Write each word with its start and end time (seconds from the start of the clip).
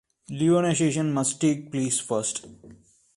Ionization 0.31 1.13
must 1.13 1.39
take 1.39 1.71
place 1.71 1.99
first. 1.99 2.47